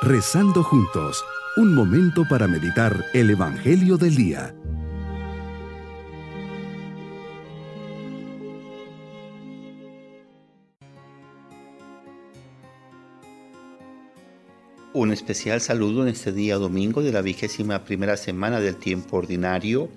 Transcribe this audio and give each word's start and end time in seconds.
Rezando 0.00 0.62
juntos, 0.62 1.24
un 1.56 1.74
momento 1.74 2.24
para 2.30 2.46
meditar 2.46 3.04
el 3.14 3.30
Evangelio 3.30 3.96
del 3.96 4.14
Día. 4.14 4.54
Un 14.92 15.10
especial 15.10 15.60
saludo 15.60 16.02
en 16.02 16.08
este 16.10 16.30
día 16.30 16.58
domingo 16.58 17.02
de 17.02 17.10
la 17.10 17.20
vigésima 17.20 17.82
primera 17.82 18.16
semana 18.16 18.60
del 18.60 18.76
tiempo 18.76 19.16
ordinario, 19.16 19.88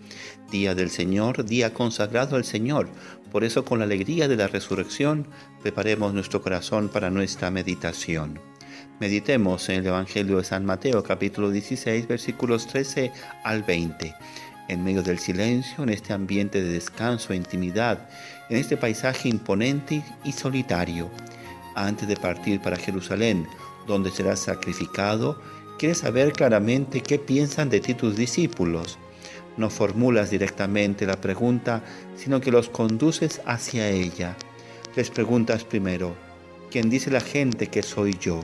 día 0.50 0.74
del 0.74 0.90
Señor, 0.90 1.46
día 1.46 1.76
consagrado 1.76 2.38
al 2.38 2.44
Señor. 2.44 2.90
Por 3.32 3.44
eso 3.44 3.64
con 3.64 3.78
la 3.78 3.86
alegría 3.86 4.28
de 4.28 4.36
la 4.36 4.48
resurrección 4.48 5.28
preparemos 5.62 6.12
nuestro 6.12 6.42
corazón 6.42 6.90
para 6.90 7.12
nuestra 7.12 7.52
meditación. 7.52 8.51
Meditemos 9.02 9.68
en 9.70 9.78
el 9.78 9.88
Evangelio 9.88 10.38
de 10.38 10.44
San 10.44 10.64
Mateo 10.64 11.02
capítulo 11.02 11.50
16 11.50 12.08
versículos 12.08 12.68
13 12.68 13.12
al 13.44 13.64
20. 13.64 14.14
En 14.68 14.84
medio 14.84 15.02
del 15.02 15.18
silencio, 15.18 15.82
en 15.82 15.90
este 15.90 16.14
ambiente 16.14 16.62
de 16.62 16.74
descanso 16.74 17.34
e 17.34 17.36
intimidad, 17.36 18.08
en 18.52 18.58
este 18.58 18.78
paisaje 18.78 19.28
imponente 19.28 20.04
y 20.24 20.34
solitario, 20.34 21.10
antes 21.74 22.08
de 22.08 22.16
partir 22.16 22.62
para 22.62 22.78
Jerusalén, 22.78 23.48
donde 23.88 24.12
será 24.12 24.36
sacrificado, 24.36 25.42
quieres 25.80 25.98
saber 25.98 26.32
claramente 26.34 27.02
qué 27.02 27.18
piensan 27.18 27.72
de 27.72 27.80
ti 27.80 27.96
tus 27.96 28.16
discípulos. 28.16 29.00
No 29.58 29.72
formulas 29.72 30.30
directamente 30.30 31.08
la 31.08 31.20
pregunta, 31.20 31.84
sino 32.16 32.40
que 32.40 32.52
los 32.52 32.70
conduces 32.70 33.42
hacia 33.48 33.90
ella. 33.90 34.38
Les 34.96 35.10
preguntas 35.10 35.64
primero, 35.64 36.16
¿quién 36.70 36.92
dice 36.92 37.10
la 37.10 37.22
gente 37.22 37.66
que 37.66 37.82
soy 37.82 38.16
yo? 38.22 38.44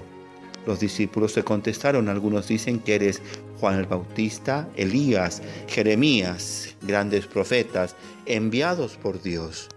Los 0.68 0.82
discípulos 0.82 1.32
se 1.32 1.44
contestaron, 1.44 2.10
algunos 2.10 2.50
dicen 2.50 2.80
que 2.80 2.96
eres 2.96 3.22
Juan 3.58 3.80
el 3.80 3.86
Bautista, 3.86 4.68
Elías, 4.76 5.42
Jeremías, 5.70 6.76
grandes 6.82 7.26
profetas, 7.26 7.96
enviados 8.26 8.98
por 8.98 9.22
Dios. 9.22 9.70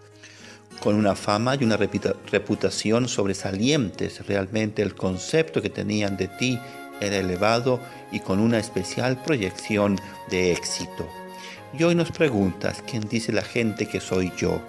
Con 0.83 0.97
una 0.97 1.15
fama 1.15 1.55
y 1.55 1.63
una 1.63 1.77
reputación 1.77 3.09
sobresalientes, 3.09 4.27
realmente 4.27 4.83
el 4.83 4.97
concepto 4.97 5.63
que 5.63 5.71
tenían 5.71 6.17
de 6.17 6.27
ti 6.27 6.59
era 7.01 7.19
elevado 7.19 7.79
y 8.11 8.19
con 8.19 8.41
una 8.41 8.59
especial 8.59 9.23
proyección 9.23 9.97
de 10.29 10.51
éxito. 10.51 11.09
Y 11.79 11.85
hoy 11.85 11.95
nos 11.95 12.11
preguntas, 12.11 12.83
¿quién 12.91 13.09
dice 13.09 13.31
la 13.31 13.43
gente 13.43 13.87
que 13.87 14.01
soy 14.01 14.33
yo? 14.37 14.61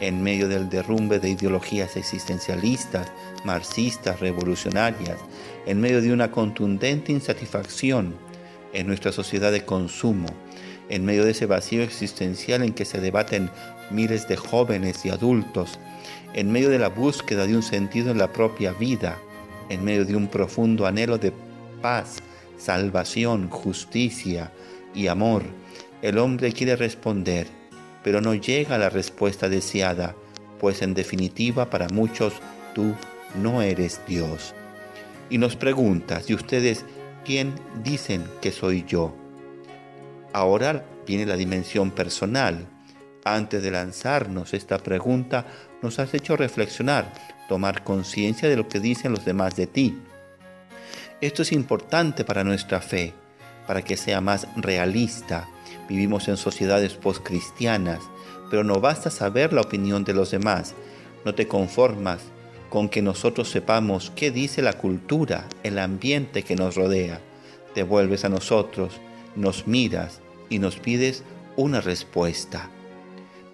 En 0.00 0.22
medio 0.22 0.48
del 0.48 0.68
derrumbe 0.68 1.20
de 1.20 1.30
ideologías 1.30 1.96
existencialistas, 1.96 3.12
marxistas, 3.44 4.20
revolucionarias, 4.20 5.18
en 5.66 5.80
medio 5.80 6.00
de 6.00 6.12
una 6.12 6.30
contundente 6.30 7.12
insatisfacción 7.12 8.14
en 8.72 8.86
nuestra 8.86 9.12
sociedad 9.12 9.52
de 9.52 9.64
consumo, 9.64 10.28
en 10.88 11.04
medio 11.04 11.24
de 11.24 11.32
ese 11.32 11.46
vacío 11.46 11.82
existencial 11.82 12.62
en 12.62 12.72
que 12.72 12.84
se 12.84 13.00
debaten 13.00 13.50
miles 13.90 14.26
de 14.26 14.36
jóvenes 14.36 15.04
y 15.04 15.10
adultos, 15.10 15.78
en 16.32 16.50
medio 16.50 16.70
de 16.70 16.78
la 16.78 16.88
búsqueda 16.88 17.46
de 17.46 17.56
un 17.56 17.62
sentido 17.62 18.10
en 18.10 18.18
la 18.18 18.32
propia 18.32 18.72
vida, 18.72 19.18
en 19.68 19.84
medio 19.84 20.04
de 20.04 20.16
un 20.16 20.28
profundo 20.28 20.86
anhelo 20.86 21.18
de 21.18 21.32
paz, 21.82 22.16
salvación, 22.56 23.48
justicia 23.48 24.52
y 24.94 25.06
amor, 25.06 25.42
el 26.02 26.18
hombre 26.18 26.52
quiere 26.52 26.76
responder, 26.76 27.46
pero 28.02 28.20
no 28.20 28.34
llega 28.34 28.78
la 28.78 28.90
respuesta 28.90 29.48
deseada, 29.48 30.14
pues 30.58 30.82
en 30.82 30.94
definitiva 30.94 31.70
para 31.70 31.88
muchos 31.88 32.34
tú 32.74 32.94
no 33.34 33.62
eres 33.62 34.00
Dios. 34.06 34.54
Y 35.28 35.38
nos 35.38 35.56
preguntas, 35.56 36.28
¿y 36.28 36.34
ustedes 36.34 36.84
quién 37.24 37.54
dicen 37.82 38.24
que 38.40 38.52
soy 38.52 38.84
yo? 38.86 39.14
Ahora 40.32 40.84
viene 41.06 41.26
la 41.26 41.36
dimensión 41.36 41.90
personal. 41.90 42.66
Antes 43.24 43.62
de 43.62 43.70
lanzarnos 43.70 44.54
esta 44.54 44.78
pregunta, 44.78 45.46
nos 45.82 45.98
has 45.98 46.14
hecho 46.14 46.36
reflexionar, 46.36 47.12
tomar 47.48 47.84
conciencia 47.84 48.48
de 48.48 48.56
lo 48.56 48.68
que 48.68 48.80
dicen 48.80 49.12
los 49.12 49.24
demás 49.24 49.56
de 49.56 49.66
ti. 49.66 49.98
Esto 51.20 51.42
es 51.42 51.52
importante 51.52 52.24
para 52.24 52.44
nuestra 52.44 52.80
fe, 52.80 53.12
para 53.66 53.82
que 53.82 53.96
sea 53.96 54.20
más 54.20 54.46
realista, 54.56 55.48
Vivimos 55.90 56.28
en 56.28 56.36
sociedades 56.36 56.94
postcristianas, 56.94 57.98
pero 58.48 58.62
no 58.62 58.80
basta 58.80 59.10
saber 59.10 59.52
la 59.52 59.62
opinión 59.62 60.04
de 60.04 60.14
los 60.14 60.30
demás. 60.30 60.76
No 61.24 61.34
te 61.34 61.48
conformas 61.48 62.20
con 62.68 62.88
que 62.88 63.02
nosotros 63.02 63.50
sepamos 63.50 64.12
qué 64.14 64.30
dice 64.30 64.62
la 64.62 64.74
cultura, 64.74 65.48
el 65.64 65.80
ambiente 65.80 66.44
que 66.44 66.54
nos 66.54 66.76
rodea. 66.76 67.20
Te 67.74 67.82
vuelves 67.82 68.24
a 68.24 68.28
nosotros, 68.28 69.00
nos 69.34 69.66
miras 69.66 70.20
y 70.48 70.60
nos 70.60 70.76
pides 70.76 71.24
una 71.56 71.80
respuesta. 71.80 72.70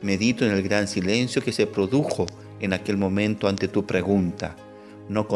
Medito 0.03 0.45
en 0.45 0.53
el 0.53 0.63
gran 0.63 0.89
silencio 0.89 1.43
que 1.43 1.53
se 1.53 1.67
produjo 1.67 2.27
en 2.61 2.75
aquel 2.75 2.99
momento 2.99 3.49
ante 3.49 3.67
tu 3.67 3.87
pregunta. 3.87 4.57
No, 5.09 5.27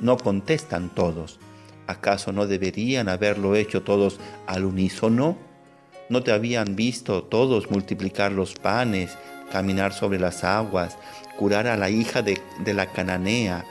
no 0.00 0.16
contestan 0.16 0.94
todos. 0.94 1.40
¿Acaso 1.88 2.30
no 2.30 2.46
deberían 2.46 3.08
haberlo 3.08 3.56
hecho 3.56 3.82
todos 3.82 4.20
al 4.46 4.64
unísono? 4.64 5.55
¿No 6.08 6.22
te 6.22 6.30
habían 6.30 6.76
visto 6.76 7.24
todos 7.24 7.68
multiplicar 7.68 8.30
los 8.30 8.54
panes, 8.54 9.18
caminar 9.50 9.92
sobre 9.92 10.20
las 10.20 10.44
aguas, 10.44 10.96
curar 11.36 11.66
a 11.66 11.76
la 11.76 11.90
hija 11.90 12.22
de, 12.22 12.40
la 12.64 12.86
cananea? 12.86 13.64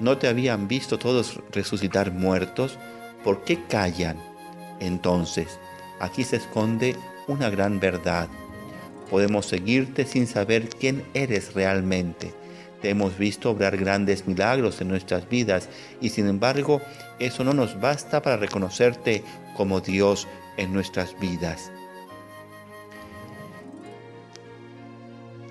¿No 0.00 0.16
te 0.16 0.28
habían 0.28 0.66
visto 0.66 0.98
todos 0.98 1.40
resucitar 1.52 2.10
muertos? 2.10 2.78
¿Por 3.22 3.44
qué 3.44 3.62
callan? 3.68 4.16
Entonces, 4.80 5.58
aquí 6.00 6.24
se 6.24 6.36
esconde 6.36 6.96
una 7.28 7.50
gran 7.50 7.80
verdad. 7.80 8.28
Podemos 9.10 9.44
seguirte 9.44 10.06
sin 10.06 10.26
saber 10.26 10.70
quién 10.70 11.04
eres 11.12 11.52
realmente. 11.52 12.32
Te 12.84 12.90
hemos 12.90 13.16
visto 13.16 13.50
obrar 13.50 13.78
grandes 13.78 14.26
milagros 14.26 14.78
en 14.82 14.88
nuestras 14.88 15.26
vidas 15.26 15.70
y 16.02 16.10
sin 16.10 16.26
embargo 16.26 16.82
eso 17.18 17.42
no 17.42 17.54
nos 17.54 17.80
basta 17.80 18.20
para 18.20 18.36
reconocerte 18.36 19.24
como 19.56 19.80
Dios 19.80 20.28
en 20.58 20.74
nuestras 20.74 21.18
vidas. 21.18 21.72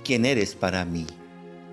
¿Quién 0.03 0.27
eres 0.27 0.53
para 0.53 0.85
mí? 0.85 1.07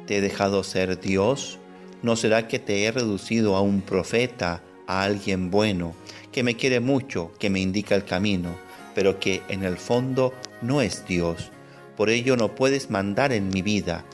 ¿Te 0.07 0.17
he 0.17 0.21
dejado 0.23 0.65
ser 0.65 0.99
Dios? 0.99 1.59
¿No 2.03 2.17
será 2.17 2.49
que 2.49 2.59
te 2.59 2.85
he 2.85 2.91
reducido 2.91 3.55
a 3.55 3.61
un 3.61 3.83
profeta, 3.83 4.63
a 4.87 5.03
alguien 5.03 5.51
bueno, 5.51 5.95
que 6.33 6.43
me 6.43 6.57
quiere 6.57 6.81
mucho, 6.81 7.33
que 7.39 7.51
me 7.51 7.61
indica 7.61 7.95
el 7.95 8.07
camino, 8.07 8.57
pero 8.95 9.21
que 9.21 9.43
en 9.51 9.65
el 9.65 9.77
fondo 9.77 10.33
no 10.63 10.81
es 10.81 11.05
Dios? 11.07 11.51
Por 11.99 12.09
ello 12.09 12.39
no 12.39 12.55
puedes 12.55 12.89
mandar 12.89 13.31
en 13.35 13.51
mi 13.51 13.61
vida, 13.61 14.07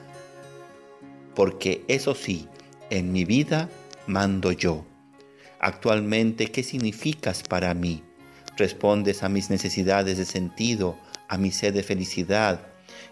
porque 1.36 1.84
eso 1.86 2.16
sí, 2.16 2.48
en 2.90 3.12
mi 3.12 3.24
vida 3.24 3.68
mando 4.08 4.50
yo. 4.50 4.84
Actualmente, 5.60 6.50
¿qué 6.50 6.64
significas 6.64 7.44
para 7.44 7.72
mí? 7.74 8.02
respondes 8.56 9.22
a 9.22 9.28
mis 9.28 9.50
necesidades 9.50 10.18
de 10.18 10.24
sentido, 10.24 10.96
a 11.28 11.38
mi 11.38 11.50
sed 11.50 11.74
de 11.74 11.82
felicidad. 11.82 12.66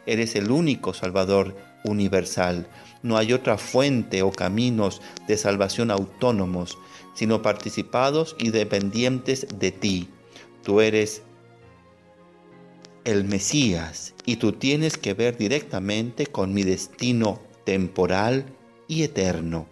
Eres 0.06 0.34
el 0.36 0.50
único 0.50 0.94
Salvador 0.94 1.56
universal. 1.84 2.66
No 3.02 3.16
hay 3.16 3.32
otra 3.32 3.58
fuente 3.58 4.22
o 4.22 4.32
caminos 4.32 5.02
de 5.28 5.36
salvación 5.36 5.90
autónomos, 5.90 6.78
sino 7.14 7.42
participados 7.42 8.36
y 8.38 8.50
dependientes 8.50 9.46
de 9.58 9.70
ti. 9.70 10.08
Tú 10.62 10.80
eres 10.80 11.22
el 13.04 13.24
Mesías 13.24 14.14
y 14.24 14.36
tú 14.36 14.52
tienes 14.52 14.96
que 14.96 15.12
ver 15.12 15.36
directamente 15.36 16.26
con 16.26 16.54
mi 16.54 16.62
destino 16.62 17.40
temporal 17.64 18.46
y 18.88 19.02
eterno. 19.02 19.66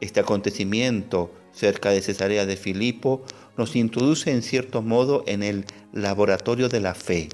Este 0.00 0.20
acontecimiento 0.20 1.32
cerca 1.52 1.90
de 1.90 2.02
Cesarea 2.02 2.46
de 2.46 2.56
Filipo 2.56 3.24
nos 3.56 3.74
introduce 3.74 4.30
en 4.30 4.42
cierto 4.42 4.82
modo 4.82 5.24
en 5.26 5.42
el 5.42 5.64
laboratorio 5.92 6.68
de 6.68 6.80
la 6.80 6.94
fe. 6.94 7.28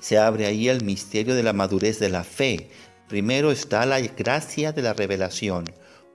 Se 0.00 0.18
abre 0.18 0.46
ahí 0.46 0.68
el 0.68 0.84
misterio 0.84 1.34
de 1.34 1.42
la 1.42 1.54
madurez 1.54 1.98
de 1.98 2.10
la 2.10 2.24
fe. 2.24 2.68
Primero 3.08 3.50
está 3.50 3.86
la 3.86 4.00
gracia 4.00 4.72
de 4.72 4.82
la 4.82 4.92
revelación, 4.92 5.64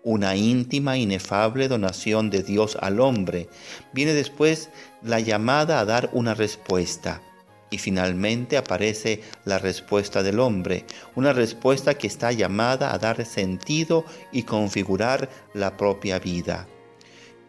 una 0.03 0.35
íntima, 0.35 0.97
inefable 0.97 1.67
donación 1.67 2.29
de 2.29 2.43
Dios 2.43 2.77
al 2.79 2.99
hombre. 2.99 3.49
Viene 3.93 4.13
después 4.13 4.69
la 5.01 5.19
llamada 5.19 5.79
a 5.79 5.85
dar 5.85 6.09
una 6.13 6.35
respuesta. 6.35 7.21
Y 7.71 7.79
finalmente 7.79 8.57
aparece 8.57 9.21
la 9.45 9.57
respuesta 9.57 10.21
del 10.21 10.39
hombre, 10.39 10.85
una 11.15 11.33
respuesta 11.33 11.95
que 11.95 12.05
está 12.05 12.31
llamada 12.31 12.93
a 12.93 12.99
dar 12.99 13.25
sentido 13.25 14.05
y 14.31 14.43
configurar 14.43 15.29
la 15.55 15.75
propia 15.77 16.19
vida. 16.19 16.67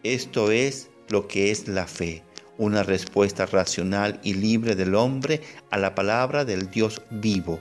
Esto 0.01 0.49
es 0.49 0.89
lo 1.09 1.27
que 1.27 1.51
es 1.51 1.67
la 1.67 1.85
fe, 1.85 2.23
una 2.57 2.83
respuesta 2.83 3.45
racional 3.45 4.19
y 4.23 4.33
libre 4.33 4.75
del 4.75 4.95
hombre 4.95 5.41
a 5.69 5.77
la 5.77 5.93
palabra 5.93 6.45
del 6.45 6.69
Dios 6.71 7.01
vivo. 7.09 7.59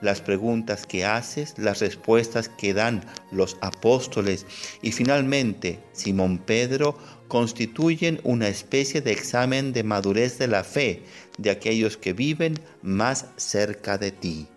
las 0.00 0.20
preguntas 0.20 0.84
que 0.84 1.04
haces, 1.04 1.54
las 1.58 1.78
respuestas 1.78 2.48
que 2.48 2.74
dan 2.74 3.04
los 3.30 3.56
apóstoles 3.60 4.44
y 4.82 4.90
finalmente 4.90 5.78
Simón 5.92 6.38
Pedro 6.38 6.98
constituyen 7.32 8.20
una 8.24 8.48
especie 8.48 9.00
de 9.00 9.10
examen 9.10 9.72
de 9.72 9.84
madurez 9.84 10.36
de 10.36 10.48
la 10.48 10.64
fe 10.64 11.02
de 11.38 11.48
aquellos 11.48 11.96
que 11.96 12.12
viven 12.12 12.60
más 12.82 13.24
cerca 13.36 13.96
de 13.96 14.10
ti. 14.10 14.48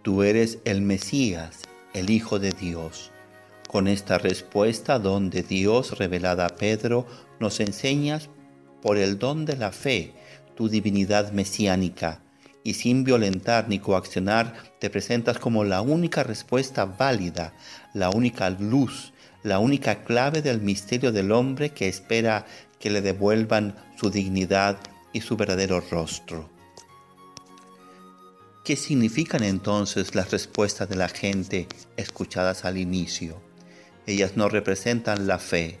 Tú 0.00 0.22
eres 0.22 0.60
el 0.64 0.80
Mesías, 0.80 1.58
el 1.92 2.08
Hijo 2.08 2.38
de 2.38 2.52
Dios. 2.52 3.10
Con 3.68 3.86
esta 3.86 4.16
respuesta, 4.16 4.98
donde 4.98 5.42
Dios 5.42 5.98
revelada 5.98 6.46
a 6.46 6.56
Pedro, 6.56 7.04
nos 7.38 7.60
enseñas 7.60 8.30
por 8.80 8.96
el 8.96 9.18
don 9.18 9.44
de 9.44 9.58
la 9.58 9.72
fe 9.72 10.14
tu 10.54 10.70
divinidad 10.70 11.32
mesiánica 11.32 12.22
y 12.64 12.72
sin 12.72 13.04
violentar 13.04 13.68
ni 13.68 13.78
coaccionar 13.78 14.54
te 14.80 14.88
presentas 14.88 15.38
como 15.38 15.64
la 15.64 15.82
única 15.82 16.22
respuesta 16.22 16.86
válida, 16.86 17.52
la 17.92 18.08
única 18.08 18.48
luz, 18.48 19.12
la 19.42 19.58
única 19.58 20.04
clave 20.04 20.42
del 20.42 20.60
misterio 20.60 21.12
del 21.12 21.32
hombre 21.32 21.70
que 21.70 21.88
espera 21.88 22.46
que 22.78 22.90
le 22.90 23.00
devuelvan 23.00 23.76
su 23.96 24.10
dignidad 24.10 24.78
y 25.12 25.20
su 25.20 25.36
verdadero 25.36 25.80
rostro. 25.90 26.50
¿Qué 28.64 28.74
significan 28.74 29.44
entonces 29.44 30.16
las 30.16 30.32
respuestas 30.32 30.88
de 30.88 30.96
la 30.96 31.08
gente 31.08 31.68
escuchadas 31.96 32.64
al 32.64 32.78
inicio? 32.78 33.40
Ellas 34.06 34.36
no 34.36 34.48
representan 34.48 35.28
la 35.28 35.38
fe, 35.38 35.78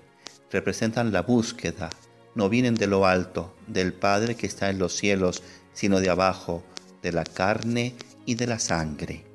representan 0.52 1.12
la 1.12 1.22
búsqueda, 1.22 1.90
no 2.36 2.48
vienen 2.48 2.76
de 2.76 2.86
lo 2.86 3.04
alto, 3.04 3.56
del 3.66 3.92
Padre 3.92 4.36
que 4.36 4.46
está 4.46 4.70
en 4.70 4.78
los 4.78 4.94
cielos, 4.94 5.42
sino 5.72 5.98
de 5.98 6.10
abajo, 6.10 6.62
de 7.02 7.10
la 7.10 7.24
carne 7.24 7.94
y 8.24 8.36
de 8.36 8.46
la 8.46 8.60
sangre. 8.60 9.25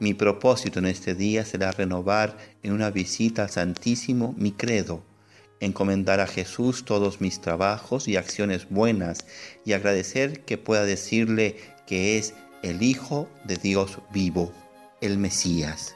Mi 0.00 0.12
propósito 0.12 0.80
en 0.80 0.86
este 0.86 1.14
día 1.14 1.44
será 1.44 1.70
renovar 1.70 2.36
en 2.62 2.72
una 2.72 2.90
visita 2.90 3.42
al 3.42 3.50
Santísimo 3.50 4.34
mi 4.36 4.50
credo, 4.50 5.04
encomendar 5.60 6.20
a 6.20 6.26
Jesús 6.26 6.84
todos 6.84 7.20
mis 7.20 7.40
trabajos 7.40 8.08
y 8.08 8.16
acciones 8.16 8.68
buenas 8.68 9.24
y 9.64 9.72
agradecer 9.72 10.44
que 10.44 10.58
pueda 10.58 10.84
decirle 10.84 11.56
que 11.86 12.18
es 12.18 12.34
el 12.62 12.82
Hijo 12.82 13.28
de 13.44 13.56
Dios 13.56 13.98
vivo, 14.12 14.52
el 15.00 15.16
Mesías. 15.18 15.94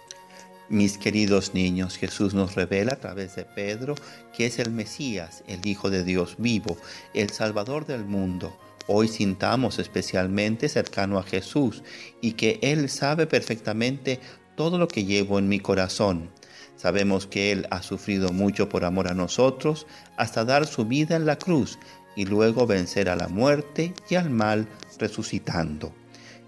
Mis 0.69 0.97
queridos 0.97 1.55
niños, 1.55 1.97
Jesús 1.97 2.35
nos 2.35 2.55
revela 2.55 2.93
a 2.93 3.01
través 3.01 3.35
de 3.35 3.45
Pedro 3.45 3.97
que 4.37 4.47
es 4.47 4.61
el 4.61 4.71
Mesías, 4.71 5.43
el 5.49 5.67
Hijo 5.67 5.91
de 5.91 6.05
Dios 6.05 6.37
vivo, 6.39 6.77
el 7.15 7.31
Salvador 7.31 7.85
del 7.85 8.05
mundo 8.05 8.57
hoy 8.89 9.07
sintamos 9.07 9.79
especialmente 9.79 10.69
cercano 10.69 11.19
a 11.19 11.23
Jesús 11.23 11.85
y 12.21 12.33
que 12.33 12.59
Él 12.63 12.89
sabe 12.89 13.27
perfectamente 13.27 14.19
todo 14.57 14.79
lo 14.79 14.89
que 14.89 15.05
llevo 15.05 15.39
en 15.39 15.49
mi 15.49 15.61
corazón. 15.61 16.31
Sabemos 16.75 17.27
que 17.27 17.53
Él 17.53 17.69
ha 17.71 17.83
sufrido 17.83 18.33
mucho 18.33 18.69
por 18.69 18.85
amor 18.85 19.09
a 19.09 19.15
nosotros 19.15 19.87
hasta 20.17 20.45
dar 20.45 20.67
su 20.67 20.87
vida 20.87 21.17
en 21.17 21.27
la 21.27 21.37
cruz 21.37 21.79
y 22.17 22.25
luego 22.25 22.67
vencer 22.67 23.09
a 23.09 23.17
la 23.17 23.29
muerte 23.29 23.93
y 24.09 24.15
al 24.15 24.31
mal 24.31 24.67
resucitando. 24.99 25.93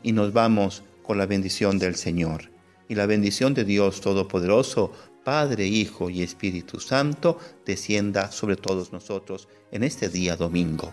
Y 0.02 0.12
nos 0.12 0.32
vamos 0.32 0.82
con 1.02 1.19
la 1.19 1.26
bendición 1.26 1.78
del 1.78 1.94
Señor. 1.94 2.50
Y 2.88 2.94
la 2.94 3.06
bendición 3.06 3.54
de 3.54 3.64
Dios 3.64 4.00
Todopoderoso, 4.00 4.92
Padre, 5.25 5.66
Hijo 5.66 6.10
y 6.10 6.22
Espíritu 6.22 6.81
Santo, 6.81 7.38
descienda 7.66 8.32
sobre 8.32 8.56
todos 8.56 8.92
nosotros 8.92 9.46
en 9.70 9.84
este 9.84 10.08
día 10.08 10.37
domingo 10.37 10.92